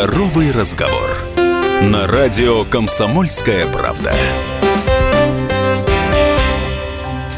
[0.00, 1.10] Здоровый разговор.
[1.82, 4.12] На радио «Комсомольская правда».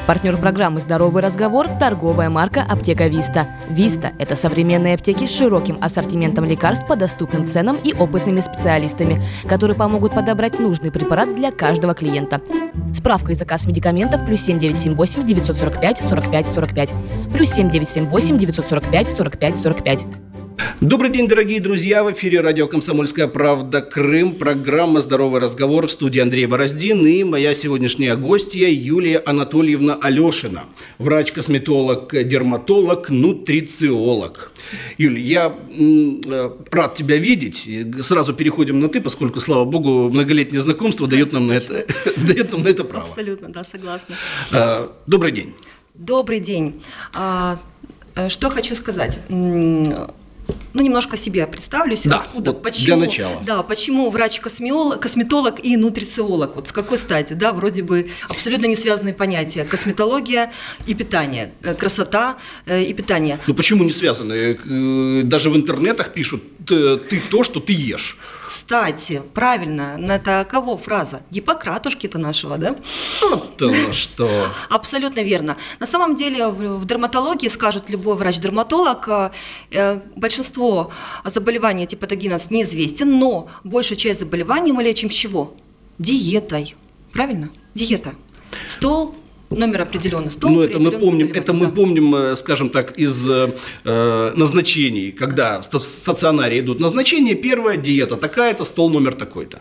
[0.07, 3.49] Партнер программы «Здоровый разговор»– торговая марка «Аптека Виста».
[3.71, 9.75] Виста– это современные аптеки с широким ассортиментом лекарств по доступным ценам и опытными специалистами, которые
[9.75, 12.43] помогут подобрать нужный препарат для каждого клиента.
[12.95, 16.95] Справка и заказ медикаментов плюс 7978 945 45 45
[17.33, 20.30] плюс 7978 945 45 45.
[20.81, 22.03] Добрый день, дорогие друзья!
[22.05, 23.83] В эфире радио «Комсомольская правда.
[23.83, 24.35] Крым».
[24.35, 30.65] Программа «Здоровый разговор» в студии Андрей Бороздин и моя сегодняшняя гостья Юлия Анатольевна Алешина.
[30.99, 34.53] Врач-косметолог, дерматолог, нутрициолог.
[34.99, 37.69] Юль, я э, рад тебя видеть.
[38.03, 42.63] Сразу переходим на «ты», поскольку, слава богу, многолетнее знакомство дает нам на это, дает нам
[42.63, 43.05] на это право.
[43.05, 44.15] Абсолютно, да, согласна.
[44.53, 45.55] Э, добрый день.
[45.95, 46.83] Добрый день.
[47.13, 47.59] А,
[48.15, 49.19] э, что хочу сказать
[50.73, 52.03] ну, немножко себе представлюсь.
[52.05, 53.43] Да, откуда, вот почему, для начала.
[53.43, 56.57] Да, почему врач-косметолог косметолог и нутрициолог?
[56.57, 57.33] Вот с какой стати?
[57.35, 59.65] Да, вроде бы абсолютно не связанные понятия.
[59.65, 60.53] Косметология
[60.87, 63.39] и питание, э, красота э, и питание.
[63.47, 64.33] Ну, почему не связаны?
[64.33, 68.17] Э, даже в интернетах пишут, ты то, что ты ешь.
[68.71, 71.23] Кстати, правильно, это кого фраза?
[71.33, 72.77] Гиппократушки-то нашего, да?
[73.21, 74.31] Оно что.
[74.71, 75.57] Абсолютно верно.
[75.81, 79.33] На самом деле в дерматологии, скажет любой врач-дерматолог,
[79.73, 80.93] э, большинство
[81.25, 85.57] заболеваний типа типатогенез неизвестен, но большая часть заболеваний мы лечим чего?
[85.99, 86.77] Диетой.
[87.13, 87.51] Правильно?
[87.75, 88.15] Диета.
[88.69, 89.17] Стол,
[89.51, 90.51] номер определенный стол.
[90.51, 91.73] Ну, это мы помним, это мы да.
[91.73, 98.65] помним, э, скажем так, из э, назначений, когда в стационаре идут назначения, первая диета такая-то,
[98.65, 99.61] стол номер такой-то.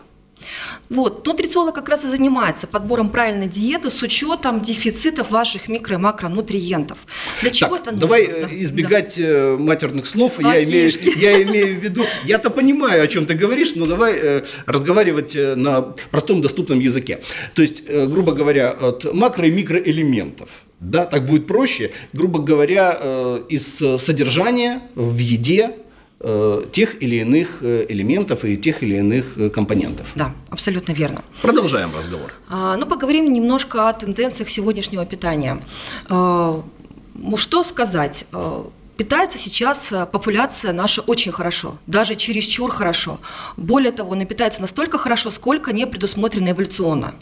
[0.90, 5.96] Вот, нутрициолог как раз и занимается подбором правильной диеты с учетом дефицитов ваших микро- и
[5.98, 6.98] макронутриентов.
[7.42, 8.00] Для чего так, это нужно?
[8.00, 8.48] Давай да.
[8.50, 9.56] избегать да.
[9.56, 10.40] матерных слов.
[10.40, 14.42] Я имею, я имею в виду, я-то понимаю, о чем ты говоришь, но давай э,
[14.66, 17.20] разговаривать э, на простом доступном языке.
[17.54, 20.48] То есть, э, грубо говоря, от макро- и микроэлементов.
[20.80, 21.92] Да, так будет проще.
[22.12, 25.89] Грубо говоря, э, из содержания в еде Э,
[26.72, 30.06] тех или иных э, элементов и тех или иных э, компонентов.
[30.14, 31.22] Да, абсолютно верно.
[31.40, 32.32] Продолжаем разговор.
[32.48, 35.62] А, ну, поговорим немножко о тенденциях сегодняшнего питания.
[36.10, 36.62] А,
[37.36, 38.26] что сказать?
[39.00, 43.18] Питается сейчас э, популяция наша очень хорошо, даже чересчур хорошо.
[43.56, 47.14] Более того, она питается настолько хорошо, сколько не предусмотрено эволюционно.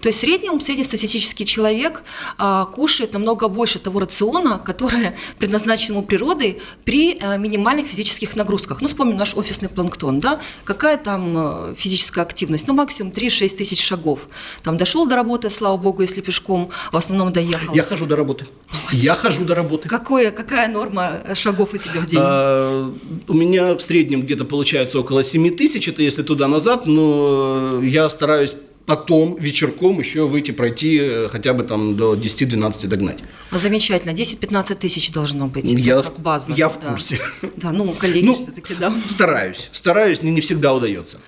[0.00, 2.02] То есть в среднем среднестатистический человек
[2.38, 8.80] а, кушает намного больше того рациона, который предназначен ему природой при а, минимальных физических нагрузках.
[8.80, 10.40] Ну, вспомним наш офисный планктон, да?
[10.64, 12.66] Какая там физическая активность?
[12.66, 14.28] Ну, максимум 3-6 тысяч шагов.
[14.62, 17.74] Там дошел до работы, слава богу, если пешком, в основном доехал.
[17.74, 18.46] Я хожу до работы.
[18.92, 19.90] Я хожу до работы.
[19.90, 22.20] Какое, какая норма шагов у тебя в день?
[22.22, 22.94] А,
[23.26, 28.54] у меня в среднем где-то получается около 7 тысяч, это если туда-назад, но я стараюсь
[28.88, 33.18] потом вечерком еще выйти пройти э, хотя бы там до 10-12 догнать.
[33.50, 36.54] Ну, замечательно, 10-15 тысяч должно быть, я, как база.
[36.54, 37.20] Я в курсе.
[37.56, 38.94] Да, ну, коллеги ну, все-таки, да.
[39.06, 41.18] Стараюсь, стараюсь, не, не всегда удается.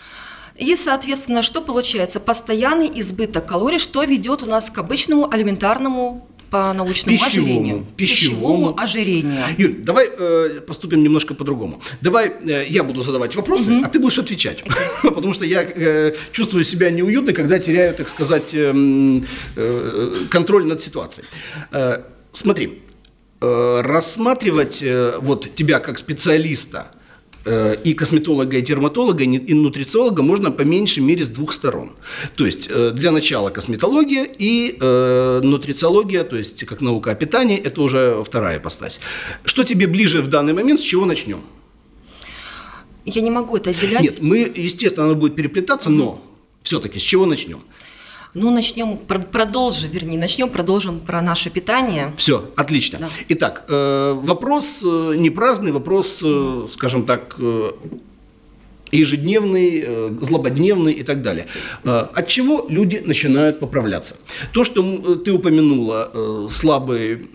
[0.56, 2.18] И, соответственно, что получается?
[2.18, 7.86] Постоянный избыток калорий, что ведет у нас к обычному алиментарному по научному пищевому, ожирению.
[7.96, 9.44] Пищевому, ожирению.
[9.56, 11.80] Юль, давай э, поступим немножко по-другому.
[12.00, 13.84] Давай э, я буду задавать вопросы, угу.
[13.84, 14.62] а ты будешь отвечать.
[14.64, 15.14] Okay.
[15.14, 18.72] Потому что я э, чувствую себя неуютно, когда теряю, так сказать, э,
[19.56, 21.26] э, контроль над ситуацией.
[21.72, 22.02] Э,
[22.32, 22.82] смотри,
[23.40, 26.90] э, рассматривать э, вот тебя как специалиста
[27.46, 31.92] и косметолога, и дерматолога, и нутрициолога можно по меньшей мере с двух сторон.
[32.36, 37.58] То есть э, для начала косметология и э, нутрициология, то есть как наука о питании,
[37.58, 39.00] это уже вторая постась.
[39.44, 41.40] Что тебе ближе в данный момент, с чего начнем?
[43.06, 44.02] Я не могу это отделять.
[44.02, 46.22] Нет, мы, естественно, оно будет переплетаться, но
[46.62, 47.62] все-таки с чего начнем?
[48.34, 52.12] Ну, начнем, продолжим, вернее, начнем, продолжим про наше питание.
[52.16, 52.98] Все, отлично.
[53.00, 53.08] Да.
[53.30, 57.36] Итак, э, вопрос э, не праздный, вопрос, э, скажем так,
[58.92, 59.86] ежедневный,
[60.20, 61.46] злободневный и так далее.
[61.84, 64.16] От чего люди начинают поправляться?
[64.52, 67.28] То, что ты упомянула, слабый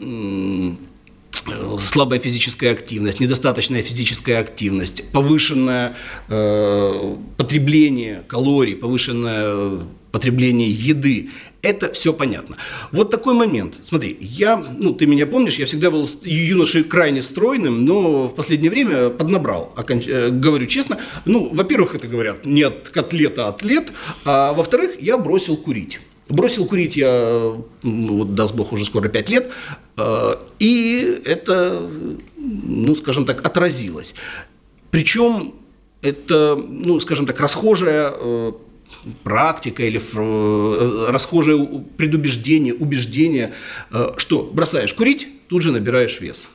[1.79, 5.95] слабая физическая активность, недостаточная физическая активность, повышенное
[6.27, 11.29] э, потребление калорий, повышенное потребление еды.
[11.61, 12.55] Это все понятно.
[12.93, 13.75] Вот такой момент.
[13.83, 18.71] Смотри, я, ну, ты меня помнишь, я всегда был юношей крайне стройным, но в последнее
[18.71, 20.07] время поднабрал, оконч...
[20.07, 20.99] Э, говорю честно.
[21.25, 23.91] Ну, во-первых, это говорят не от котлета, а атлет,
[24.23, 25.99] а во-вторых, я бросил курить.
[26.29, 27.53] Бросил курить я,
[27.83, 29.51] вот, даст бог, уже скоро 5 лет,
[29.97, 31.89] э, и это,
[32.37, 34.15] ну, скажем так, отразилось.
[34.91, 35.55] Причем
[36.01, 38.51] это, ну, скажем так, расхожая э,
[39.23, 43.53] практика или э, расхожее предубеждение, убеждение,
[43.91, 46.47] э, что бросаешь курить, тут же набираешь вес.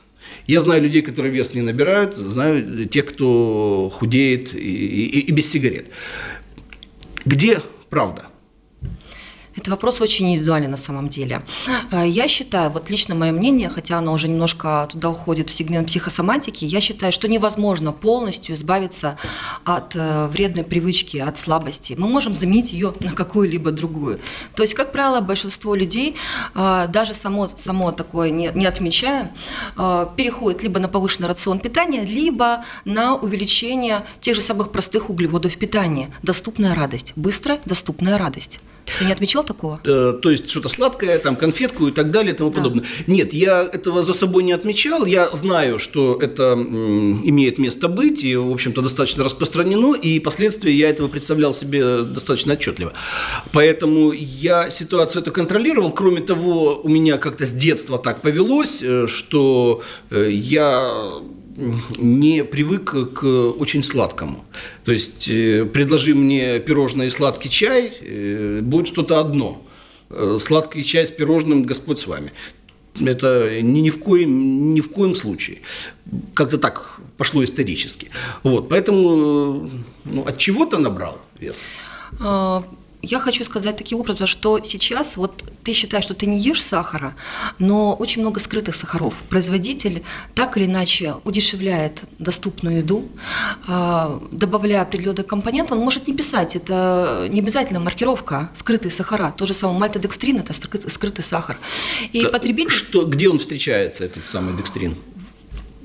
[0.47, 5.49] Я знаю людей, которые вес не набирают, знаю тех, кто худеет и, и, и без
[5.49, 5.87] сигарет.
[7.25, 8.30] Где правда?
[9.61, 11.43] Это вопрос очень индивидуальный на самом деле.
[11.91, 15.87] Э, я считаю, вот лично мое мнение, хотя оно уже немножко туда уходит в сегмент
[15.87, 19.17] психосоматики, я считаю, что невозможно полностью избавиться
[19.63, 21.93] от э, вредной привычки, от слабости.
[21.95, 24.19] Мы можем заменить ее на какую-либо другую.
[24.55, 26.15] То есть, как правило, большинство людей,
[26.55, 29.31] э, даже само, само такое не, не отмечая,
[29.75, 36.09] переходит либо на повышенный рацион питания, либо на увеличение тех же самых простых углеводов питания.
[36.23, 38.59] Доступная радость, быстрая доступная радость.
[38.99, 39.79] Ты не отмечал такого?
[39.83, 42.57] Э, то есть что-то сладкое, там конфетку и так далее и тому да.
[42.57, 42.85] подобное.
[43.07, 45.05] Нет, я этого за собой не отмечал.
[45.05, 50.89] Я знаю, что это имеет место быть и, в общем-то, достаточно распространено, и последствия я
[50.89, 52.93] этого представлял себе достаточно отчетливо.
[53.51, 55.91] Поэтому я ситуацию это контролировал.
[55.91, 61.21] Кроме того, у меня как-то с детства так повелось, э, что э, я
[61.97, 64.45] не привык к очень сладкому.
[64.83, 69.61] То есть э, предложи мне пирожное и сладкий чай, э, будет что-то одно.
[70.09, 72.31] Э, сладкий чай с пирожным, Господь с вами.
[72.99, 75.59] Это ни, ни, в коем, ни в коем случае.
[76.33, 78.09] Как-то так пошло исторически.
[78.43, 79.69] Вот, поэтому
[80.03, 81.65] ну, от чего-то набрал вес.
[83.01, 87.15] Я хочу сказать таким образом, что сейчас вот ты считаешь, что ты не ешь сахара,
[87.57, 89.15] но очень много скрытых сахаров.
[89.29, 90.03] Производитель
[90.35, 93.09] так или иначе удешевляет доступную еду,
[93.67, 99.33] а, добавляя определенный компонент, он может не писать, это не обязательно маркировка, скрытые сахара.
[99.35, 101.57] То же самое мальтодекстрин– это скрытый сахар.
[102.11, 102.71] И потребитель...
[102.71, 104.95] Что, где он встречается, этот самый декстрин?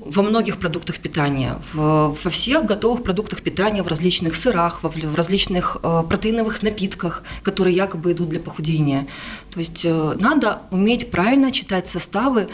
[0.09, 5.15] Во многих продуктах питания, в, во всех готовых продуктах питания, в различных сырах, в, в
[5.15, 9.07] различных э, протеиновых напитках, которые якобы идут для похудения.
[9.51, 12.47] То есть э, надо уметь правильно читать составы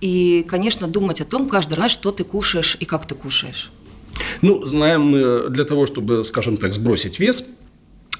[0.00, 3.70] и, конечно, думать о том каждый раз, что ты кушаешь и как ты кушаешь.
[4.40, 7.44] Ну, знаем мы, для того, чтобы, скажем так, сбросить вес,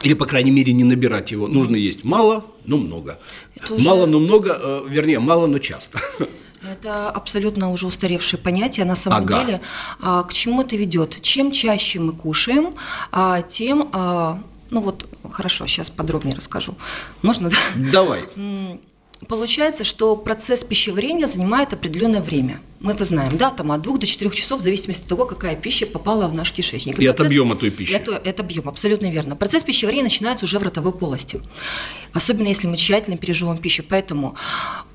[0.03, 3.21] или, по крайней мере, не набирать его, нужно есть мало, но много.
[3.55, 3.85] Это уже...
[3.85, 6.01] Мало, но много, э, вернее, мало, но часто.
[6.63, 8.87] Это абсолютно уже устаревшее понятие.
[8.87, 9.41] На самом ага.
[9.41, 9.61] деле,
[10.01, 11.21] а, к чему это ведет?
[11.23, 12.75] Чем чаще мы кушаем,
[13.11, 16.77] а, тем, а, ну вот, хорошо, сейчас подробнее расскажу.
[17.23, 17.51] Можно?
[17.77, 18.25] Давай.
[19.29, 22.61] Получается, что процесс пищеварения занимает определенное время.
[22.81, 25.55] Мы это знаем, да, там от двух до четырех часов, в зависимости от того, какая
[25.55, 26.99] пища попала в наш кишечник.
[26.99, 27.93] И, и процесс, от объема той пищи.
[27.93, 29.37] Это, это объем, абсолютно верно.
[29.37, 31.41] Процесс пищеварения начинается уже в ротовой полости.
[32.13, 33.85] Особенно если мы тщательно переживаем пищу.
[33.89, 34.37] Поэтому,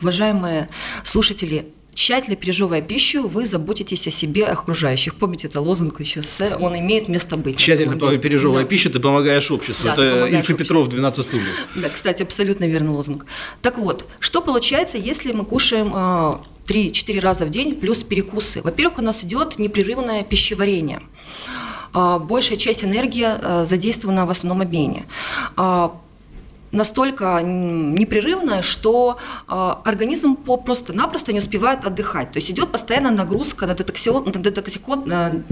[0.01, 0.67] уважаемые
[1.03, 5.15] слушатели, тщательно переживая пищу, вы заботитесь о себе, о окружающих.
[5.15, 7.57] Помните, это лозунг еще СССР, он имеет место быть.
[7.57, 8.69] Тщательно переживая да.
[8.69, 9.83] пищу, ты помогаешь обществу.
[9.83, 11.47] Да, это Ильфа Петров, 12 стульев.
[11.75, 13.25] Да, кстати, абсолютно верный лозунг.
[13.63, 15.87] Так вот, что получается, если мы кушаем
[16.67, 18.61] 3-4 а, раза в день плюс перекусы?
[18.61, 21.01] Во-первых, у нас идет непрерывное пищеварение
[21.93, 25.07] а, большая часть энергии а, задействована в основном обмене
[26.77, 32.31] настолько непрерывная, что э, организм просто-напросто не успевает отдыхать.
[32.31, 35.43] То есть идет постоянная нагрузка на, детоксион, на, детоксикон, на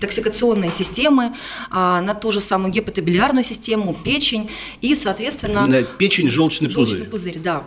[0.00, 1.34] токсикационные системы,
[1.70, 4.50] а, на ту же самую гепатобилиарную систему, печень
[4.80, 5.66] и, соответственно...
[5.66, 7.34] На печень, желчный, желчный пузырь.
[7.34, 7.38] пузырь.
[7.38, 7.64] да.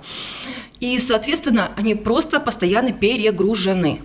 [0.80, 4.02] И, соответственно, они просто постоянно перегружены.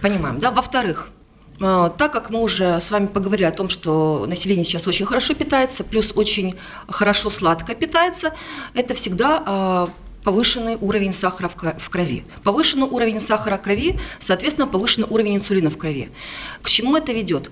[0.00, 0.50] Понимаем, да?
[0.50, 1.13] Во-вторых, а,
[1.58, 5.84] так как мы уже с вами поговорили о том, что население сейчас очень хорошо питается,
[5.84, 6.54] плюс очень
[6.88, 8.32] хорошо сладко питается,
[8.74, 9.88] это всегда а,
[10.24, 12.24] повышенный уровень сахара в крови.
[12.42, 16.10] Повышенный уровень сахара в крови, соответственно, повышенный уровень инсулина в крови.
[16.62, 17.50] К чему это ведет?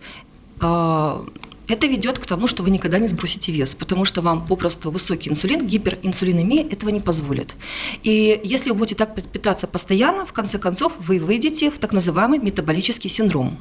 [1.68, 5.30] Это ведет к тому, что вы никогда не сбросите вес, потому что вам попросту высокий
[5.30, 7.54] инсулин, гиперинсулинемия этого не позволит.
[8.02, 12.38] И если вы будете так питаться постоянно, в конце концов вы выйдете в так называемый
[12.38, 13.58] метаболический синдром.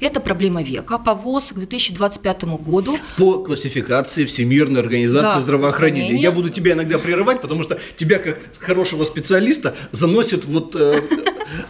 [0.00, 0.98] Это проблема века.
[0.98, 2.98] По ВОЗ к 2025 году...
[3.16, 6.20] По классификации Всемирной организации да, здравоохранения.
[6.20, 10.74] Я буду тебя иногда прерывать, потому что тебя, как хорошего специалиста, заносит вот...
[10.74, 11.00] Э,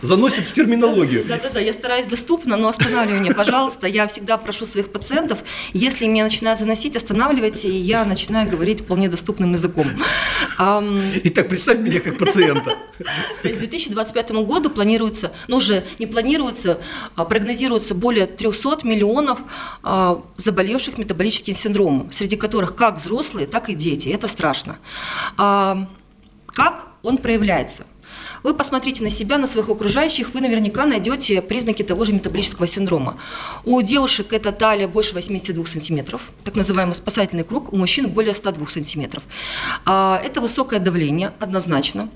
[0.00, 1.24] заносит в терминологию.
[1.24, 3.86] Да-да-да, я стараюсь доступно, но останавливай меня, пожалуйста.
[3.86, 5.38] Я всегда прошу своих пациентов,
[5.72, 9.86] если меня начинают заносить, останавливайте, и я начинаю говорить вполне доступным языком.
[10.58, 12.76] Итак, представь меня как пациента.
[13.42, 16.78] К 2025 году планируется, ну уже не планируется,
[17.16, 19.40] а прогнозируется более 300 миллионов
[19.82, 24.08] а, заболевших метаболическим синдромом, среди которых как взрослые, так и дети.
[24.08, 24.78] Это страшно.
[25.36, 25.88] А,
[26.46, 27.84] как он проявляется?
[28.42, 33.16] Вы посмотрите на себя, на своих окружающих, вы наверняка найдете признаки того же метаболического синдрома.
[33.64, 38.66] У девушек это талия больше 82 сантиметров, так называемый спасательный круг, у мужчин более 102
[38.68, 39.22] сантиметров.
[39.84, 42.08] А, это высокое давление, однозначно.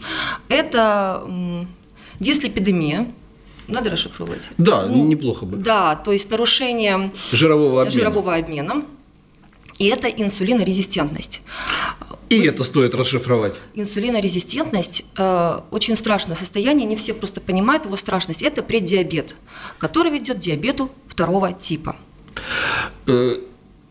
[0.48, 1.24] Это
[2.18, 3.06] дислепидемия,
[3.68, 4.42] надо расшифровывать?
[4.58, 5.56] Да, ну, неплохо бы.
[5.56, 7.98] Да, то есть нарушение жирового обмена.
[7.98, 8.84] Жирового обмена.
[9.78, 11.42] И это инсулинорезистентность.
[12.28, 13.60] И это стоит расшифровать.
[13.74, 18.42] Инсулинорезистентность э, очень страшное состояние, не все просто понимают его страшность.
[18.42, 19.36] Это преддиабет,
[19.78, 21.96] который ведет к диабету второго типа.
[23.06, 23.36] Э,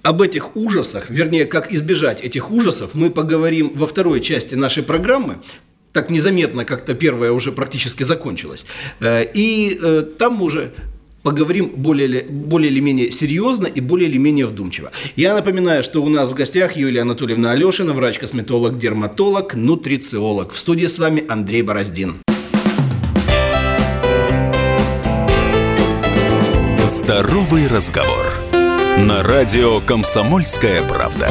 [0.04, 5.38] об этих ужасах, вернее, как избежать этих ужасов, мы поговорим во второй части нашей программы
[5.94, 8.66] так незаметно как-то первая уже практически закончилась.
[9.00, 10.74] Э, и э, там уже
[11.26, 14.92] поговорим более, более или менее серьезно и более или менее вдумчиво.
[15.16, 20.54] Я напоминаю, что у нас в гостях Юлия Анатольевна Алешина, врач-косметолог, дерматолог, нутрициолог.
[20.54, 22.18] В студии с вами Андрей Бороздин.
[26.84, 28.26] Здоровый разговор.
[29.00, 31.28] На радио «Комсомольская правда».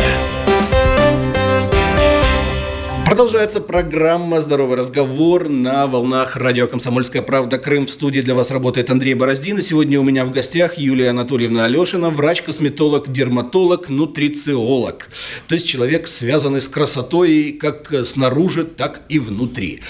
[3.04, 7.58] Продолжается программа «Здоровый разговор» на волнах радио «Комсомольская правда.
[7.58, 7.86] Крым».
[7.86, 9.58] В студии для вас работает Андрей Бороздин.
[9.58, 15.10] И сегодня у меня в гостях Юлия Анатольевна Алешина, врач-косметолог, дерматолог, нутрициолог.
[15.48, 19.82] То есть человек, связанный с красотой как снаружи, так и внутри.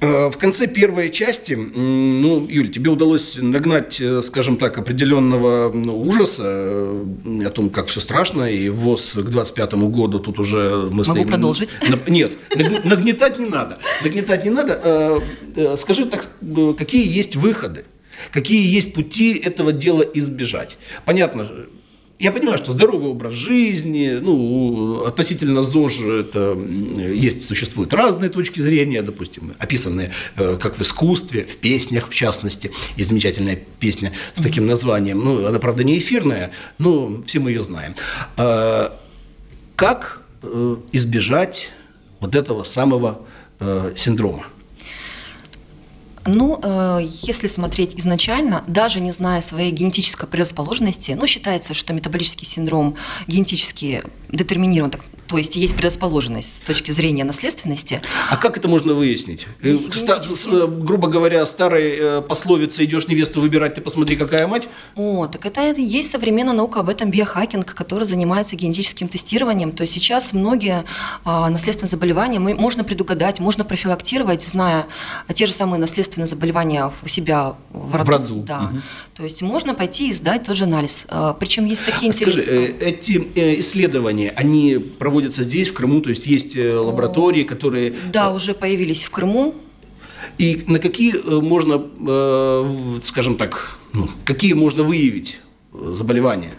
[0.00, 5.98] Э, в конце первой части, ну, Юль, тебе удалось нагнать, э, скажем так, определенного ну,
[6.00, 10.90] ужаса э, о том, как все страшно, и ВОЗ к 25 году тут уже мы
[10.90, 11.28] Могу стоим...
[11.28, 11.70] продолжить?
[12.06, 12.32] Нет,
[12.84, 13.78] нагнетать не надо.
[14.02, 15.20] Нагнетать не надо.
[15.78, 16.28] Скажи, так,
[16.76, 17.84] какие есть выходы?
[18.32, 20.78] Какие есть пути этого дела избежать?
[21.04, 21.46] Понятно,
[22.18, 29.02] я понимаю, что здоровый образ жизни, ну, относительно ЗОЖ это есть, существуют разные точки зрения,
[29.02, 32.70] допустим, описанные э, как в искусстве, в песнях в частности.
[32.96, 35.18] Есть замечательная песня с таким названием.
[35.18, 37.94] Ну, она, правда, не эфирная, но все мы ее знаем.
[38.38, 38.98] А,
[39.74, 41.70] как э, избежать
[42.20, 43.26] вот этого самого
[43.60, 44.46] э, синдрома?
[46.26, 52.46] Ну, э, если смотреть изначально, даже не зная своей генетической предрасположенности, ну, считается, что метаболический
[52.46, 58.00] синдром генетически детерминирован, так то есть есть предрасположенность с точки зрения наследственности.
[58.30, 59.46] А как это можно выяснить?
[59.62, 64.68] Э, Ста- э, грубо говоря, старой э, пословице «идешь невесту выбирать, ты посмотри, какая мать»?
[64.94, 69.72] О, так это есть современная наука об этом, биохакинг, который занимается генетическим тестированием.
[69.72, 70.84] То есть сейчас многие
[71.24, 74.86] а, наследственные заболевания можно предугадать, можно профилактировать, зная
[75.34, 78.04] те же самые наследственные заболевания у себя в роду.
[78.04, 78.34] В роду.
[78.46, 78.60] Да.
[78.60, 78.82] Угу.
[79.16, 81.04] То есть можно пойти и сдать тот же анализ.
[81.08, 82.44] А, причем есть такие интересные...
[82.44, 87.94] Скажи, эти исследования, они проводятся проводятся здесь, в Крыму, то есть есть э, лаборатории, которые...
[88.12, 89.54] Да, уже появились в Крыму.
[90.36, 95.38] И на какие э, можно, э, скажем так, ну, какие можно выявить
[95.72, 96.52] заболевания?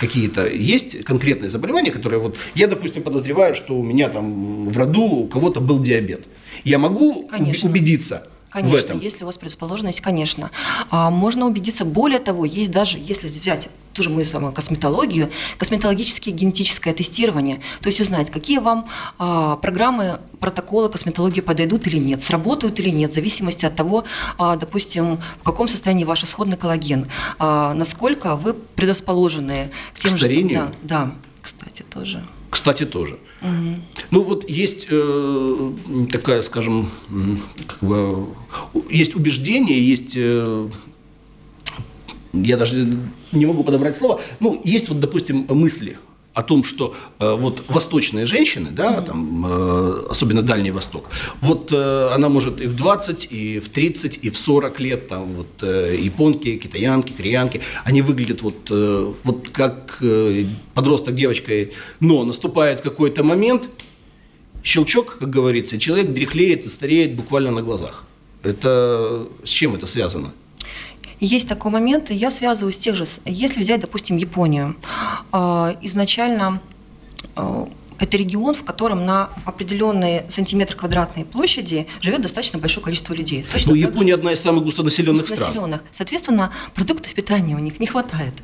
[0.00, 2.36] Какие-то есть конкретные заболевания, которые вот...
[2.56, 6.26] Я, допустим, подозреваю, что у меня там в роду у кого-то был диабет.
[6.64, 7.70] Я могу Конечно.
[7.70, 9.00] убедиться, Конечно, в этом.
[9.00, 10.50] если у вас предрасположенность, конечно.
[10.90, 16.32] А, можно убедиться, более того, есть даже, если взять ту же мою самую косметологию, косметологическое
[16.32, 18.88] генетическое тестирование, то есть узнать, какие вам
[19.18, 24.04] а, программы, протоколы косметологии подойдут или нет, сработают или нет, в зависимости от того,
[24.38, 30.16] а, допустим, в каком состоянии ваш исходный коллаген, а, насколько вы предрасположены к тем к
[30.16, 30.48] старению?
[30.48, 30.54] же...
[30.54, 32.24] Да, да, кстати, тоже.
[32.50, 33.18] Кстати, тоже.
[33.40, 35.72] Ну вот есть э,
[36.10, 36.90] такая, скажем,
[37.66, 38.26] как бы,
[38.90, 40.68] есть убеждение, есть, э,
[42.32, 42.98] я даже
[43.32, 45.98] не могу подобрать слово, ну есть вот, допустим, мысли
[46.38, 52.08] о том, что э, вот восточные женщины, да, там, э, особенно Дальний Восток, вот э,
[52.14, 55.96] она может и в 20, и в 30, и в 40 лет, там, вот, э,
[56.00, 63.24] японки, китаянки, кореянки, они выглядят вот, э, вот как э, подросток девочкой, но наступает какой-то
[63.24, 63.68] момент,
[64.62, 68.04] щелчок, как говорится, человек дряхлеет и стареет буквально на глазах.
[68.44, 70.32] Это с чем это связано?
[71.20, 74.76] Есть такой момент, я связываю с тех же, если взять, допустим, Японию,
[75.32, 76.60] а, изначально
[77.34, 83.44] а, это регион, в котором на определенные сантиметры квадратной площади живет достаточно большое количество людей.
[83.50, 85.92] Точно ну, Япония одна из самых густонаселенных, густонаселенных стран.
[85.92, 88.34] Соответственно, продуктов питания у них не хватает.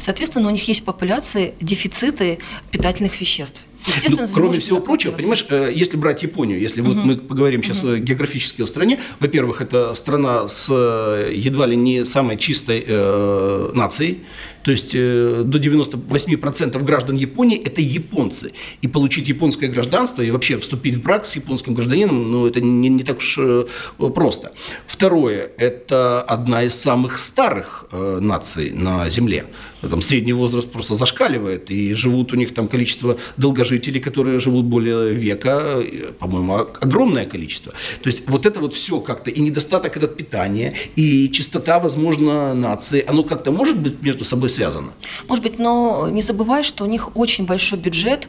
[0.00, 2.38] Соответственно, у них есть в популяции дефициты
[2.70, 3.64] питательных веществ.
[4.08, 6.94] Ну, кроме всего прочего, понимаешь, э, если брать Японию, если угу.
[6.94, 7.96] вот мы поговорим сейчас угу.
[7.96, 14.22] географически о стране, во-первых, это страна с э, едва ли не самой чистой э, нацией,
[14.64, 18.52] то есть э, до 98% граждан Японии– это японцы.
[18.80, 22.88] И получить японское гражданство и вообще вступить в брак с японским гражданином, ну, это не,
[22.88, 23.66] не так уж э,
[24.14, 24.52] просто.
[24.86, 29.44] Второе– это одна из самых старых э, наций на Земле.
[29.88, 35.14] Там средний возраст просто зашкаливает, и живут у них там количество долгожителей, которые живут более
[35.14, 35.82] века,
[36.18, 37.72] по-моему, огромное количество.
[38.02, 43.04] То есть вот это вот все как-то, и недостаток этот питания, и чистота, возможно, нации,
[43.06, 44.92] оно как-то может быть между собой связано?
[45.28, 48.28] Может быть, но не забывай, что у них очень большой бюджет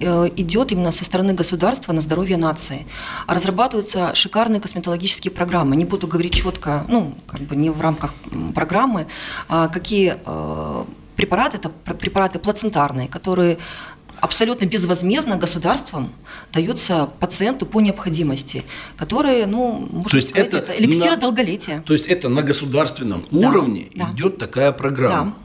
[0.00, 2.86] э, идет именно со стороны государства на здоровье нации.
[3.26, 5.76] Разрабатываются шикарные косметологические программы.
[5.76, 8.14] Не буду говорить четко, ну, как бы не в рамках
[8.54, 9.06] программы,
[9.48, 10.84] а какие э,
[11.16, 13.58] препараты, это препараты плацентарные, которые
[14.20, 16.10] абсолютно безвозмездно государством
[16.52, 18.64] даются пациенту по необходимости,
[18.96, 21.82] которые, ну, можно то есть сказать, это, это эликсир на, долголетия.
[21.86, 24.10] То есть это на государственном да, уровне да.
[24.12, 25.32] идет такая программа.
[25.32, 25.36] Да.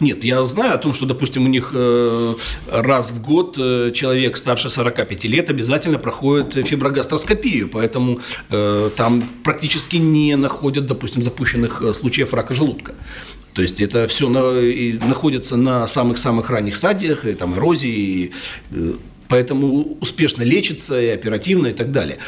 [0.00, 2.34] Нет, я знаю о том, что, допустим, у них э,
[2.70, 9.96] раз в год э, человек старше 45 лет обязательно проходит фиброгастроскопию, поэтому э, там практически
[9.96, 12.94] не находят, допустим, запущенных случаев рака желудка.
[13.54, 18.32] То есть это все на, и находится на самых-самых ранних стадиях, и, там эрозии,
[18.70, 18.96] и,
[19.28, 22.18] поэтому успешно лечится и оперативно и так далее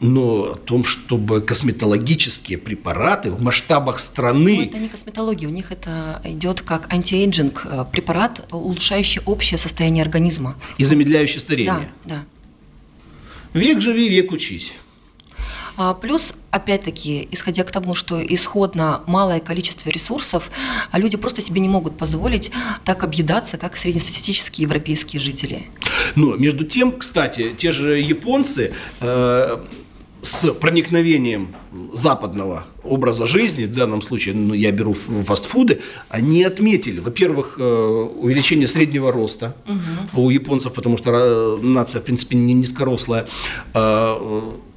[0.00, 4.56] но о том, чтобы косметологические препараты в масштабах страны...
[4.56, 10.02] Ну, это не косметология, у них это идет как anti-aging э, препарат, улучшающий общее состояние
[10.02, 10.56] организма.
[10.76, 11.90] И замедляющий старение.
[12.04, 12.24] Да,
[13.52, 13.58] да.
[13.58, 14.72] Век живи, век учись.
[15.78, 20.50] А, плюс, опять-таки, исходя к тому, что исходно малое количество ресурсов,
[20.90, 22.50] а люди просто себе не могут позволить
[22.84, 25.70] так объедаться, как среднестатистические европейские жители.
[26.16, 29.58] Но между тем, кстати, те же японцы э,
[30.20, 31.54] с проникновением
[31.92, 38.66] западного образа жизни, в данном случае ну, я беру фастфуды, они отметили, во-первых, э, увеличение
[38.66, 40.24] среднего роста угу.
[40.24, 43.28] у японцев, потому что нация, в принципе, не низкорослая,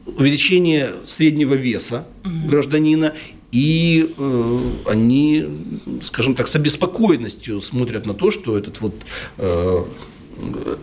[0.05, 2.49] увеличение среднего веса угу.
[2.49, 3.13] гражданина
[3.51, 5.45] и э, они,
[6.03, 8.95] скажем так, с обеспокоенностью смотрят на то, что этот вот
[9.37, 9.83] э,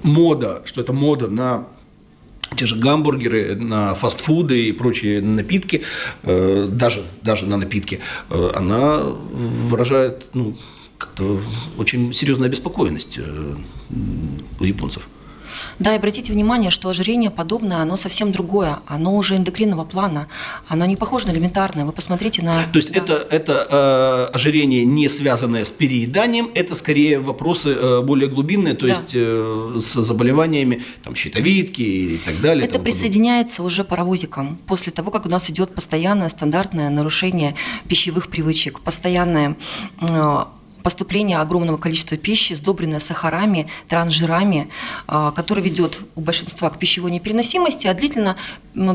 [0.03, 1.67] мода, что это мода на
[2.57, 5.83] те же гамбургеры, на фастфуды и прочие напитки,
[6.23, 10.57] э, даже, даже на напитки, э, она выражает ну,
[11.77, 13.55] очень серьезную обеспокоенность э,
[14.61, 15.09] у японцев.
[15.79, 18.81] Да, и обратите внимание, что ожирение подобное, оно совсем другое.
[18.87, 20.29] Оно уже эндокринного плана.
[20.67, 21.85] Оно не похоже на элементарное.
[21.85, 22.65] Вы посмотрите на...
[22.73, 22.99] То есть да.
[22.99, 28.87] это, это э, ожирение, не связанное с перееданием, это скорее вопросы э, более глубинные, то
[28.87, 28.95] да.
[28.95, 32.67] есть э, с заболеваниями там, щитовидки и так далее.
[32.67, 37.55] Это присоединяется уже паровозиком после того, как у нас идет постоянное стандартное нарушение
[37.87, 39.57] пищевых привычек, постоянное
[40.01, 40.45] э,
[40.89, 44.71] поступление огромного количества пищи, сдобренное сахарами, трансжирами,
[45.07, 48.39] а, который ведет у большинства к пищевой непереносимости, а длительно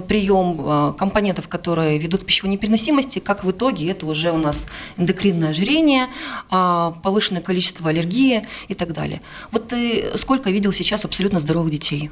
[0.08, 4.65] прием а, компонентов, которые ведут к пищевой непереносимости, как в итоге это уже у нас
[4.97, 6.08] эндокринное ожирение,
[6.49, 9.21] а, повышенное количество аллергии и так далее.
[9.51, 12.10] Вот ты сколько видел сейчас абсолютно здоровых детей?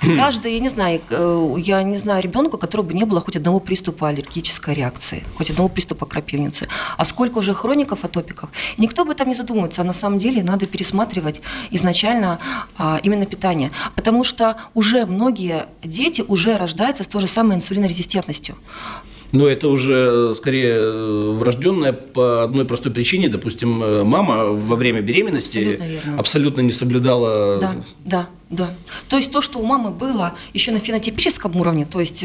[0.00, 3.36] Каждый, я не знаю, э, я не знаю ребенка, у которого бы не было хоть
[3.36, 6.68] одного приступа аллергической реакции, хоть одного приступа крапивницы.
[6.96, 8.50] А сколько уже хроников атопиков?
[8.76, 9.82] И никто об этом не задумывается.
[9.82, 12.38] А на самом деле надо пересматривать изначально
[12.78, 13.70] а, именно питание.
[13.94, 18.56] Потому что уже многие дети уже рождаются с той же самой инсулинорезистентностью.
[19.32, 23.28] Но это уже э, скорее э, врожденное по одной простой причине.
[23.28, 27.58] Допустим, э, мама во время беременности абсолютно, абсолютно не соблюдала.
[27.60, 28.74] Да, да, да.
[29.08, 32.24] То есть то, что у мамы было еще на фенотипическом уровне, то есть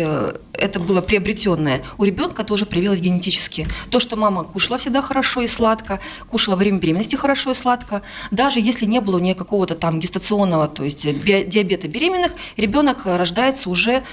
[0.54, 3.68] это было приобретенное, у ребенка тоже проявилось генетически.
[3.92, 8.02] То, что мама кушала всегда хорошо и сладко, кушала во время беременности хорошо и сладко,
[8.32, 13.70] даже если не было у нее какого-то там гестационного, то есть диабета беременных, ребенок рождается
[13.70, 14.04] уже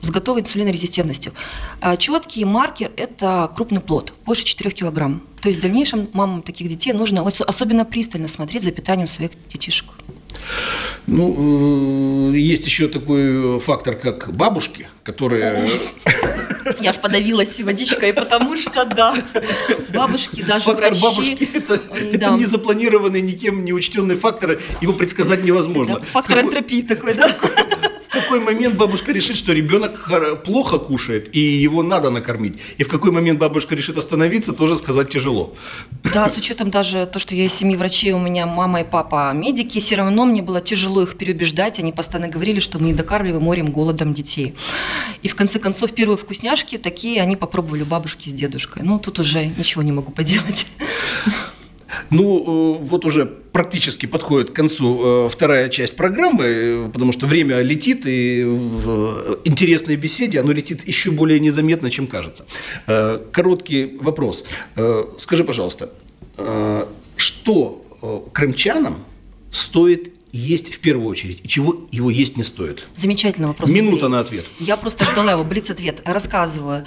[0.00, 1.32] с готовой инсулинорезистентностью.
[1.80, 5.22] А четкий маркер– это крупный плод, больше 4 килограмм.
[5.40, 9.86] То есть в дальнейшем мамам таких детей нужно особенно пристально смотреть за питанием своих детишек.
[11.06, 15.70] Ну, э, есть еще такой фактор, как бабушки, которые...
[16.80, 19.14] Я ж подавилась водичкой, потому что, да,
[19.94, 21.02] бабушки, даже фактор врачи...
[21.02, 21.98] бабушки– это, да.
[22.12, 25.98] это незапланированный, никем не учтенный фактор, его предсказать невозможно.
[25.98, 27.34] Да, фактор энтропии такой, да?
[28.08, 30.10] В какой момент бабушка решит, что ребенок
[30.44, 32.58] плохо кушает, и его надо накормить?
[32.78, 35.54] И в какой момент бабушка решит остановиться, тоже сказать тяжело.
[36.14, 39.30] Да, с учетом даже то, что я из семьи врачей, у меня мама и папа
[39.34, 41.78] медики, все равно мне было тяжело их переубеждать.
[41.78, 44.54] Они постоянно говорили, что мы не докармливаем морем голодом детей.
[45.22, 48.82] И в конце концов, первые вкусняшки такие они попробовали бабушки с дедушкой.
[48.84, 50.66] Ну, тут уже ничего не могу поделать.
[52.10, 57.26] Ну, э, вот уже практически подходит к концу э, вторая часть программы, э, потому что
[57.26, 62.46] время летит, и в интересной беседе оно летит еще более незаметно, чем кажется.
[63.32, 64.44] Короткий вопрос.
[65.18, 65.90] Скажи, пожалуйста,
[67.16, 67.84] что
[68.32, 69.04] крымчанам
[69.50, 72.86] стоит есть в первую очередь, и чего его есть не стоит?
[72.96, 73.70] Замечательный вопрос.
[73.70, 74.10] Минута Андрей.
[74.10, 74.44] на ответ.
[74.60, 76.02] Я просто ждала его, блиц-ответ.
[76.04, 76.84] Рассказываю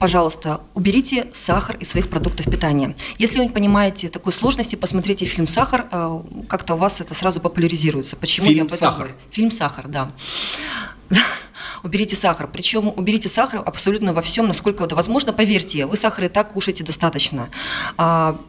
[0.00, 2.96] пожалуйста, уберите сахар из своих продуктов питания.
[3.18, 7.38] Если вы не понимаете такой сложности, посмотрите фильм «Сахар», э, как-то у вас это сразу
[7.38, 8.16] популяризируется.
[8.16, 9.08] Почему фильм я «Сахар»?
[9.08, 9.14] Говорю?
[9.30, 10.12] Фильм «Сахар», да.
[11.82, 12.48] уберите сахар.
[12.48, 15.34] Причем уберите сахар абсолютно во всем, насколько это возможно.
[15.34, 17.50] Поверьте, вы сахара и так кушаете достаточно
[17.98, 18.40] а,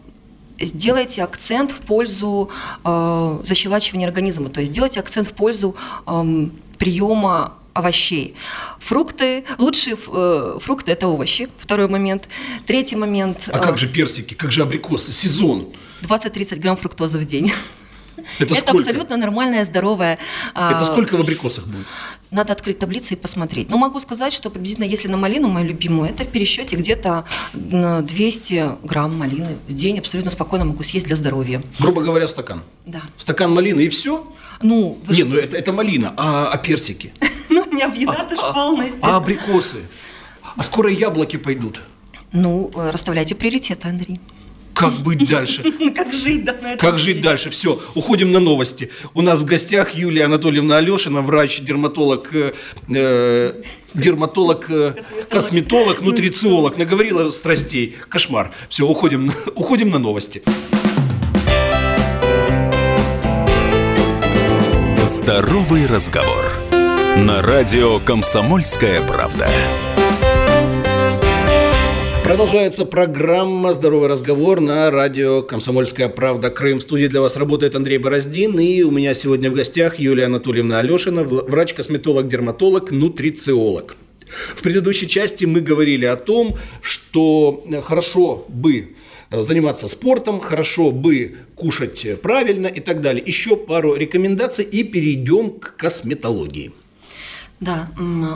[0.60, 2.50] сделайте акцент в пользу
[2.84, 8.36] э, защелачивания организма, то есть сделайте акцент в пользу э, приема овощей.
[8.80, 12.28] Фрукты, лучшие э, фрукты– это овощи, второй момент.
[12.66, 13.50] Третий момент…
[13.52, 15.68] А как э, же персики, как же абрикосы, сезон?
[16.02, 17.52] 20-30 грамм фруктозы в день.
[18.40, 20.18] Это, это абсолютно нормальная, здоровая.
[20.54, 21.86] А, это сколько в абрикосах будет?
[22.32, 23.70] Надо открыть таблицы и посмотреть.
[23.70, 28.86] Но могу сказать, что приблизительно, если на малину, мою любимую, это в пересчете где-то 200
[28.86, 31.62] грамм малины в день абсолютно спокойно могу съесть для здоровья.
[31.80, 32.64] Грубо говоря, стакан?
[32.86, 33.02] Да.
[33.18, 34.26] Стакан малины и все?
[34.62, 37.14] Ну, вы Не, ну это, это малина, а, а персики?
[37.50, 39.00] Ну, не объедаться а, ж полностью.
[39.02, 39.80] А, а абрикосы?
[40.56, 41.82] А скоро яблоки пойдут?
[42.32, 44.22] Ну, э, расставляйте приоритеты, Андрей.
[44.74, 45.64] Как быть дальше?
[45.96, 47.50] Как жить, да, на Как жить дальше?
[47.50, 48.90] Все, уходим на новости.
[49.14, 52.54] У нас в гостях Юлия Анатольевна Алешина, врач-дерматолог, э,
[52.90, 53.62] э
[53.94, 54.94] дерматолог, э,
[55.30, 56.78] косметолог, нутрициолог.
[56.78, 57.98] Наговорила страстей.
[58.10, 58.52] Кошмар.
[58.70, 60.42] Все, уходим, уходим на новости.
[65.04, 66.46] Здоровый разговор.
[67.18, 69.48] На радио «Комсомольская правда».
[72.32, 76.50] Продолжается программа «Здоровый разговор» на радио «Комсомольская правда.
[76.50, 76.80] Крым».
[76.80, 78.58] В студии для вас работает Андрей Бороздин.
[78.58, 83.98] И у меня сегодня в гостях Юлия Анатольевна Алешина, врач-косметолог, дерматолог, нутрициолог.
[84.56, 88.96] В предыдущей части мы говорили о том, что хорошо бы
[89.30, 93.22] заниматься спортом, хорошо бы кушать правильно и так далее.
[93.26, 96.72] Еще пару рекомендаций и перейдем к косметологии.
[97.62, 97.90] Да,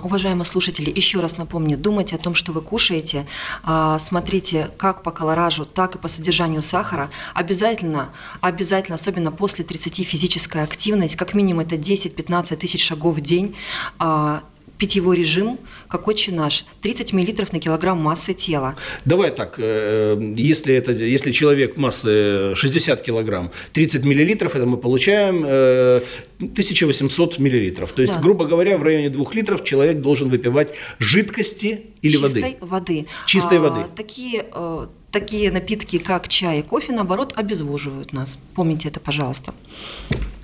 [0.03, 3.25] уважаемые слушатели, еще раз напомню, думайте о том, что вы кушаете,
[3.63, 7.09] а, смотрите как по колоражу, так и по содержанию сахара.
[7.33, 8.09] Обязательно,
[8.39, 13.55] обязательно, особенно после 30 физическая активность, как минимум это 10-15 тысяч шагов в день,
[13.97, 14.43] а,
[14.77, 15.57] питьевой режим,
[15.97, 18.75] как отче наш, 30 мл на килограмм массы тела.
[19.05, 25.45] Давай так, э, если, это, если человек массы 60 килограмм, 30 миллилитров, это мы получаем
[25.45, 27.93] 1800 э, миллилитров.
[27.93, 28.19] То есть, да.
[28.19, 32.57] грубо говоря, в районе 2 литров человек должен выпивать жидкости или Чистой воды.
[32.59, 33.07] воды.
[33.25, 33.85] Чистой а, воды.
[33.95, 38.37] Такие э, такие напитки, как чай и кофе, наоборот, обезвоживают нас.
[38.53, 39.53] Помните это, пожалуйста.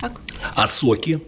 [0.00, 0.18] Так.
[0.54, 1.20] А соки?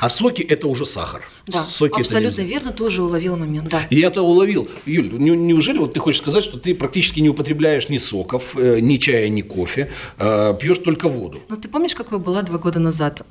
[0.00, 1.22] А соки– это уже сахар.
[1.46, 3.68] Да, соки абсолютно верно, тоже уловил момент.
[3.68, 3.82] Да.
[3.90, 4.68] И это уловил.
[4.86, 8.96] Юль, неужели вот ты хочешь сказать, что ты практически не употребляешь ни соков, э, ни
[8.96, 11.40] чая, ни кофе, а пьешь только воду?
[11.48, 13.22] Ну, ты помнишь, какой была два года назад?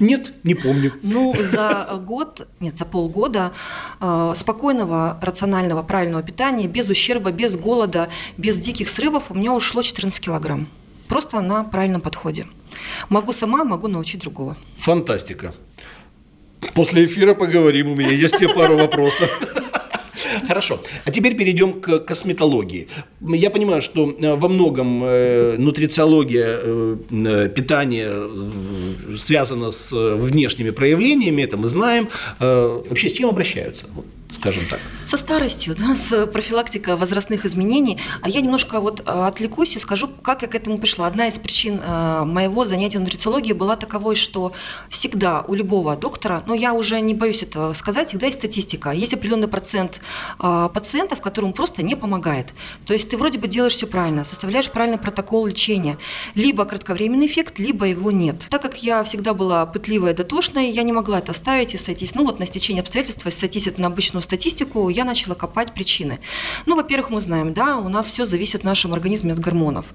[0.00, 0.92] Нет, не помню.
[1.02, 3.52] Ну, за год, нет, за полгода
[4.00, 9.82] э, спокойного, рационального, правильного питания, без ущерба, без голода, без диких срывов у меня ушло
[9.82, 10.68] 14 килограмм.
[11.10, 12.46] Просто на правильном подходе.
[13.08, 14.56] Могу сама, могу научить другого.
[14.78, 15.52] Фантастика.
[16.74, 19.28] После эфира поговорим, у меня есть тебе пару вопросов.
[20.46, 20.80] Хорошо.
[21.04, 22.88] А теперь перейдем к косметологии.
[23.20, 31.56] Я понимаю, что э, во многом э, нутрициология э, питания связана с внешними проявлениями, это
[31.56, 32.08] мы знаем.
[32.38, 33.86] Вообще с чем обращаются?
[34.30, 34.80] скажем так?
[35.10, 37.98] Со старостью, да, с профилактикой возрастных изменений.
[38.22, 41.08] А я немножко вот э, отвлекусь и скажу, как я к этому пришла.
[41.08, 44.52] Одна из причин э, моего занятия нутрициологией была таковой, что
[44.88, 48.90] всегда у любого доктора, но я уже не боюсь это сказать, всегда есть статистика.
[48.90, 50.00] Есть определенный процент
[50.38, 52.54] э, пациентов, которым просто не помогает.
[52.86, 55.98] То есть ты вроде бы делаешь все правильно, составляешь правильный протокол лечения.
[56.36, 58.46] Либо кратковременный эффект, либо его нет.
[58.48, 62.24] Так как я всегда была пытливая, дотошная, я не могла это оставить и сойтись, ну
[62.24, 66.18] вот на стечение обстоятельств, сойтись это на обычную статистику, я начала копать причины.
[66.66, 69.86] Ну, во-первых, мы знаем, да, у нас все зависит в нашем организме от гормонов.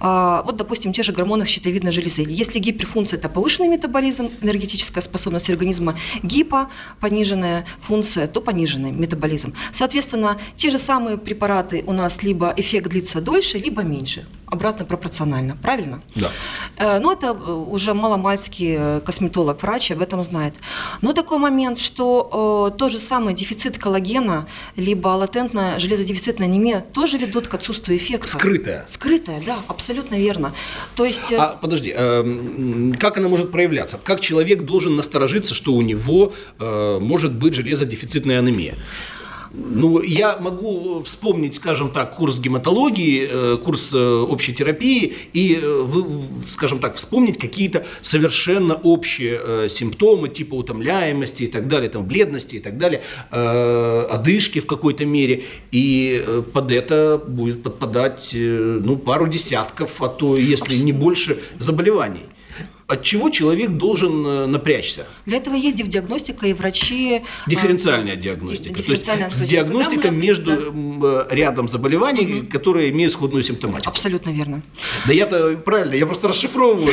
[0.00, 2.24] А, вот, допустим, те же гормоны щитовидной железы.
[2.26, 9.54] Если гиперфункция– это повышенный метаболизм, энергетическая способность организма, гипо– пониженная функция, то пониженный метаболизм.
[9.72, 15.56] Соответственно, те же самые препараты у нас либо эффект длится дольше, либо меньше обратно пропорционально,
[15.62, 16.02] правильно?
[16.14, 16.30] Да.
[16.76, 20.54] Э, ну, это э, уже маломальский э, косметолог, врач об этом знает.
[21.02, 27.18] Но такой момент, что э, тот же самый дефицит коллагена, либо латентная железодефицитная анемия тоже
[27.18, 28.28] ведут к отсутствию эффекта.
[28.28, 28.84] Скрытая.
[28.86, 30.52] Скрытая, да, абсолютно верно.
[30.94, 31.32] То есть...
[31.32, 33.98] А подожди, э, как она может проявляться?
[34.02, 38.74] Как человек должен насторожиться, что у него э, может быть железодефицитная анемия?
[39.56, 45.86] Ну, я могу вспомнить, скажем так, курс гематологии, э, курс э, общей терапии и, э,
[46.50, 52.60] скажем так, вспомнить какие-то совершенно общие симптомы, типа утомляемости и так далее, там, бледности и
[52.60, 55.44] так далее, одышки в какой-то мере.
[55.70, 62.22] И под это будет подпадать ну, пару десятков, а то, если не больше, заболеваний.
[62.86, 65.06] От чего человек должен э, напрячься?
[65.24, 67.16] Для этого есть диагностика и врачи...
[67.16, 67.20] э,
[67.50, 68.74] Дифференциальная ди- диагностика.
[68.74, 70.50] дифференциальная, то есть когда диагностика мы- между
[71.00, 71.26] да.
[71.30, 73.88] э, рядом заболеваний, которые имеют сходную симптоматику.
[73.90, 74.62] Абсолютно верно.
[75.06, 76.92] Да я-то правильно, я просто расшифровываю.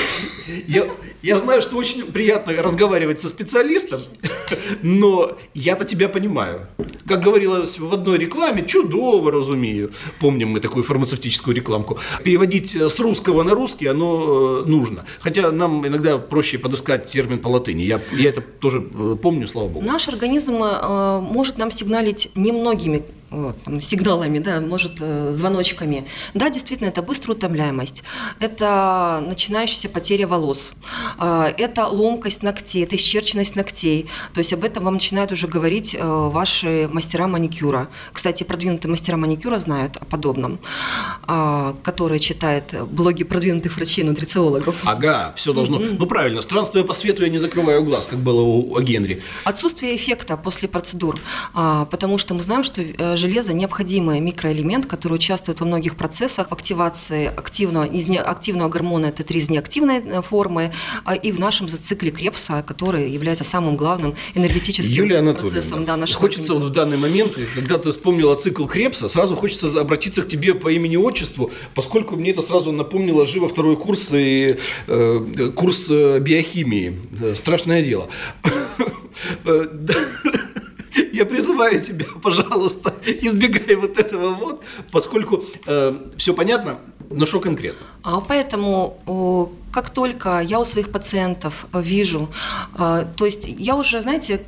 [0.68, 0.88] Я,
[1.22, 4.00] я знаю, что очень приятно разговаривать со специалистом,
[4.82, 6.68] но я-то тебя понимаю.
[7.08, 9.92] Как говорилось в одной рекламе, чудово разумею.
[10.20, 12.00] Помним мы такую фармацевтическую рекламку.
[12.24, 15.06] Переводить с русского на русский оно нужно.
[15.20, 17.84] Хотя нам иногда проще подыскать термин по латыни.
[17.84, 19.86] Я, я это тоже э, помню, слава богу.
[19.86, 26.06] Наш организм э, может нам сигналить немногими там, сигналами, да, может, э, звоночками.
[26.34, 28.04] Да, действительно, это быстрая утомляемость,
[28.40, 30.74] это начинающаяся потеря волос,
[31.20, 34.08] э, это ломкость ногтей, это исчерченность ногтей.
[34.34, 37.88] То есть об этом вам начинают уже говорить э, ваши мастера маникюра.
[38.12, 40.60] Кстати, продвинутые мастера маникюра знают о подобном,
[41.28, 44.76] э, которые читают блоги продвинутых врачей-нутрициологов.
[44.84, 45.80] Ага, все должно.
[45.80, 49.24] Ну правильно, странствуя по свету, я не закрываю глаз, как было у, у Генри.
[49.46, 51.18] Отсутствие эффекта после процедур,
[51.54, 57.28] потому что мы знаем, что э, железо необходимый микроэлемент, который участвует во многих процессах активации
[57.28, 60.74] активного, из не- активного гормона Т3 из неактивной э, формы
[61.06, 66.54] а, и в нашем зацикле Крепса, который является самым главным энергетическим Юлия процессом да, хочется
[66.54, 70.70] вот в данный момент, когда ты вспомнила цикл Крепса, сразу хочется обратиться к тебе по
[70.70, 74.58] имени-отчеству, поскольку мне это сразу напомнило живо второй курс и
[74.88, 77.00] э, курс э, биохимии.
[77.22, 78.10] Э, Страшное дело.
[80.96, 81.02] Э.
[81.14, 85.44] Я призываю тебя, пожалуйста, избегай вот этого вот, поскольку
[86.18, 87.86] все понятно, но что конкретно?
[88.04, 92.30] А Поэтому как только я у своих пациентов э, вижу,
[92.78, 94.42] э, то есть я уже, знаете,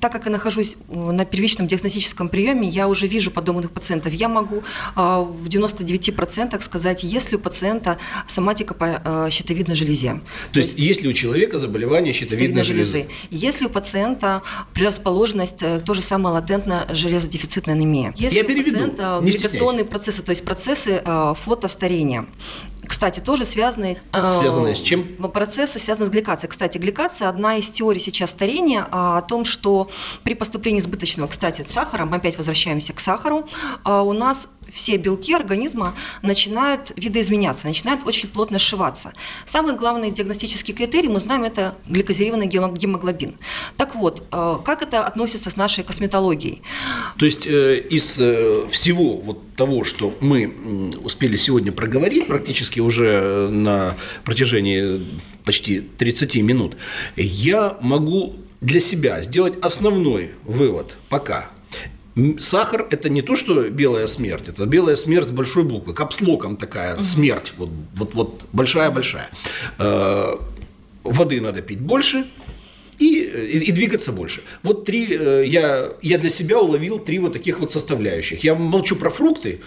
[0.00, 4.12] так как я нахожусь э, на первичном диагностическом приеме, я уже вижу подобных пациентов.
[4.12, 4.62] Я могу
[4.94, 10.20] в 99% сказать, есть ли у пациента соматика по щитовидной железе.
[10.52, 13.06] То есть, есть ли у человека заболевание щитовидной железы?
[13.30, 14.42] Есть ли у пациента
[14.72, 18.14] предрасположенность, то же самое латентная железодефицитная анемия?
[18.16, 19.20] Есть Я ли у переведу, пациента
[19.76, 21.02] не процессы, то есть процессы
[21.44, 22.26] фотостарения?
[22.86, 24.00] Кстати, тоже связанные...
[24.12, 25.04] э, Связанные с чем?
[25.32, 26.50] Процессы связаны с гликацией.
[26.50, 29.90] Кстати, гликация– одна из теорий сейчас старения а, о том, что
[30.22, 33.48] при поступлении избыточного, кстати, сахара, мы опять возвращаемся к сахару,
[33.84, 39.12] а, у нас все белки организма начинают видоизменяться, начинают очень плотно сшиваться.
[39.46, 43.34] Самый главный диагностический критерий, мы знаем, это гликозированный гемо- гемоглобин.
[43.76, 46.62] Так вот, э, как это относится с нашей косметологией?
[47.18, 53.48] То есть э, из э, всего вот того, что мы успели сегодня проговорить, практически уже
[53.50, 55.06] на протяжении
[55.44, 56.76] почти 30 минут,
[57.16, 61.50] я могу для себя сделать основной вывод пока.
[62.40, 67.02] Сахар– это не то, что белая смерть, это белая смерть с большой буквы, капслоком такая
[67.02, 69.28] смерть, вот, вот, вот большая-большая.
[69.78, 70.36] Э,
[71.04, 72.26] Воды надо пить больше,
[72.98, 74.42] и, и, и двигаться больше.
[74.62, 78.42] Вот три, э, я, я для себя уловил три вот таких вот составляющих.
[78.42, 79.60] Я молчу про фрукты,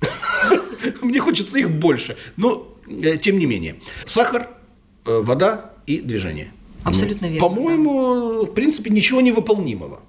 [1.02, 3.76] мне хочется их больше, но э, тем не менее.
[4.06, 4.48] Сахар,
[5.04, 6.52] э, вода и движение.
[6.84, 10.00] Абсолютно верно, По-моему, в принципе, ничего невыполнимого.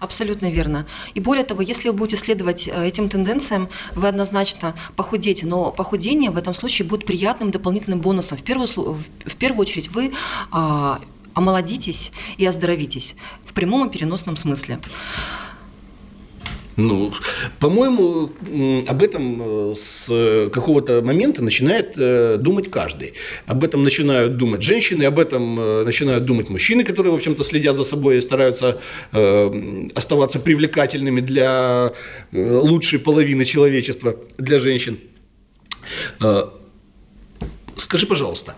[0.00, 0.86] Абсолютно верно.
[1.14, 6.30] И более того, если вы будете следовать э, этим тенденциям, вы однозначно похудеете, но похудение
[6.30, 8.38] в этом случае будет приятным дополнительным бонусом.
[8.38, 10.12] В первую, в первую очередь вы
[10.50, 11.00] а,
[11.34, 14.80] омолодитесь и оздоровитесь в прямом и переносном смысле.
[16.76, 17.10] Ну,
[17.58, 18.30] по-моему,
[18.86, 23.14] об этом э, с какого-то момента начинает э, думать каждый.
[23.46, 27.76] Об этом начинают думать женщины, об этом э, начинают думать мужчины, которые, в общем-то, следят
[27.76, 28.80] за собой и стараются
[29.94, 31.92] оставаться привлекательными для
[32.32, 34.98] лучшей половины человечества, для женщин.
[37.76, 38.56] Скажи, пожалуйста,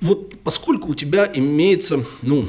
[0.00, 2.48] вот поскольку у тебя имеется ну,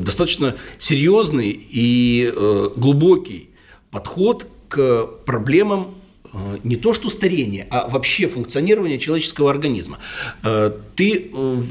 [0.00, 2.32] достаточно серьезный и
[2.76, 3.49] глубокий
[3.90, 5.94] подход к проблемам
[6.32, 9.98] э, не то что старения, а вообще функционирования человеческого организма.
[10.42, 11.62] Э, ты э,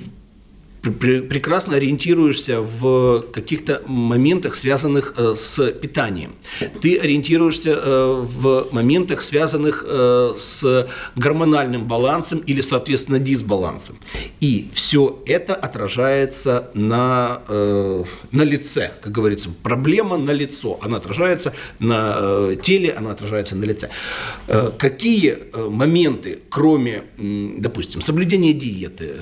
[0.81, 6.35] прекрасно ориентируешься в каких-то моментах, связанных э, с питанием.
[6.81, 13.97] Ты ориентируешься э, в моментах, связанных э, с гормональным балансом или, соответственно, дисбалансом.
[14.39, 17.41] И все это отражается на,
[18.31, 19.49] на лице, как говорится.
[19.63, 20.79] Проблема на лицо.
[20.81, 23.89] Она отражается на теле, она отражается на лице.
[24.77, 25.37] Какие
[25.69, 29.13] моменты, кроме, допустим, соблюдения диеты,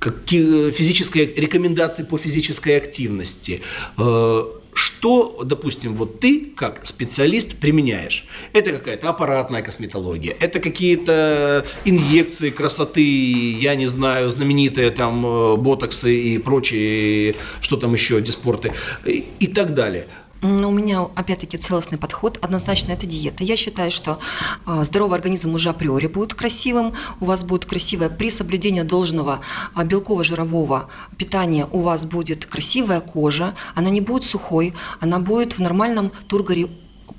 [0.00, 3.60] какие физические рекомендации по физической активности,
[3.98, 8.24] э, что, допустим, вот ты как специалист применяешь?
[8.52, 16.16] Это какая-то аппаратная косметология, это какие-то инъекции красоты, я не знаю, знаменитые там э, ботоксы
[16.16, 18.72] и прочие, что там еще, диспорты
[19.04, 20.06] и так далее.
[20.42, 22.38] У меня, опять-таки, целостный подход.
[22.40, 23.44] Однозначно, это диета.
[23.44, 24.20] Я считаю, что
[24.64, 26.94] а, здоровый организм уже априори будет красивым.
[27.20, 29.40] У вас будет красивое при соблюдении должного
[29.74, 31.66] а, белково-жирового питания.
[31.70, 33.54] У вас будет красивая кожа.
[33.74, 34.72] Она не будет сухой.
[34.98, 36.68] Она будет в нормальном тургоре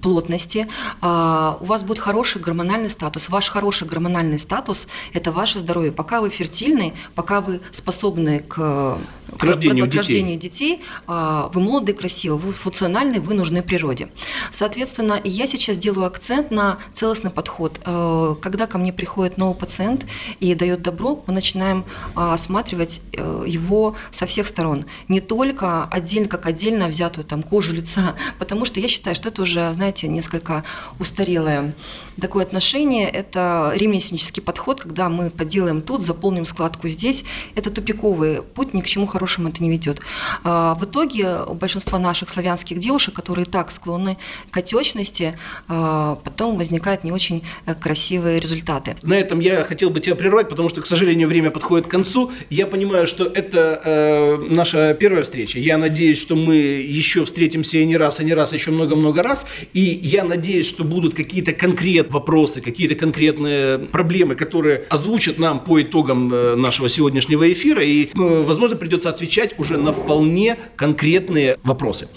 [0.02, 0.68] плотности,
[1.00, 3.30] а, у вас будет хороший гормональный статус.
[3.30, 5.92] Ваш хороший гормональный статус– это ваше здоровье.
[5.92, 8.98] Пока вы фертильны, пока вы способны к,
[9.38, 14.10] к рождению, к рождению детей, детей, а, вы молоды, красивы, вы функциональны, вы нужны природе.
[14.52, 17.80] Соответственно, я сейчас делаю акцент на целостный подход.
[17.86, 20.06] Э, когда ко мне приходит новый пациент
[20.40, 24.86] и дает добро, мы начинаем а, осматривать э, его со всех сторон.
[25.08, 29.42] Не только отдельно, как отдельно взятую там, кожу лица, потому что я считаю, что это
[29.42, 30.64] уже, знаете, несколько
[31.00, 31.74] устарелое
[32.20, 33.10] такое отношение.
[33.10, 37.24] Это ремесленнический подход, когда мы поделаем тут, заполним складку здесь.
[37.56, 40.00] Это тупиковый путь, ни к чему хорошему это не ведет.
[40.44, 44.18] А, в итоге у большинства наших славянских девушек, которые так склонны
[44.50, 48.96] к отечности, а, потом возникают не очень э, красивые результаты.
[49.02, 52.32] На этом я хотел бы тебя прервать, потому что, к сожалению, время подходит к концу.
[52.50, 55.60] Я понимаю, что это э, наша первая встреча.
[55.60, 59.46] Я надеюсь, что мы еще встретимся и не раз, и не раз, еще много-много раз.
[59.74, 61.82] И я надеюсь, что будут какие-то конкретные
[62.12, 67.84] вопросы, какие-то конкретные проблемы, которые озвучат нам по итогам э, нашего сегодняшнего эфира.
[67.84, 72.08] И, возможно, придется отвечать уже на вполне конкретные вопросы.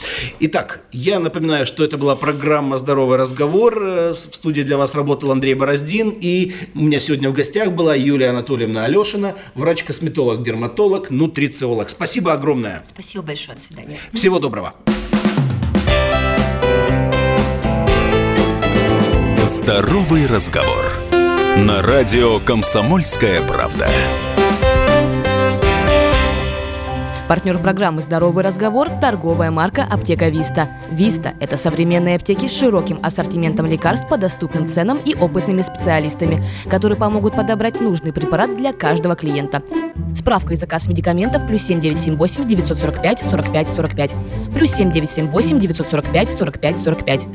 [0.40, 3.78] Итак, я напоминаю, что это была программа «Здоровый разговор».
[3.82, 6.14] Э, в студии для вас работал Андрей Бороздин.
[6.20, 11.90] И у меня сегодня в гостях была Юлия Анатольевна Алешина, врач-косметолог, дерматолог, нутрициолог.
[11.90, 12.84] Спасибо огромное.
[12.88, 13.56] Спасибо большое.
[13.56, 13.98] До свидания.
[14.12, 14.74] Всего доброго.
[19.42, 20.84] Здоровый разговор.
[21.56, 23.88] На радио «Комсомольская правда».
[27.26, 30.68] Партнер программы «Здоровый разговор»– торговая марка «Аптека Виста».
[30.90, 36.98] Виста– это современные аптеки с широким ассортиментом лекарств по доступным ценам и опытными специалистами, которые
[36.98, 39.62] помогут подобрать нужный препарат для каждого клиента.
[40.14, 44.14] Справка и заказ медикаментов плюс 7978 945 45 45
[44.52, 47.28] плюс 7978 945 45 45.